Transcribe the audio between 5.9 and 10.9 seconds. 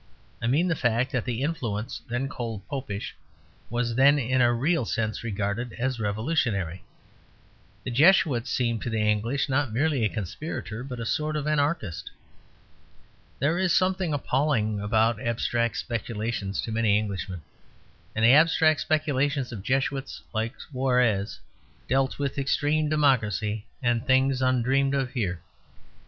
revolutionary. The Jesuit seemed to the English not merely a conspirator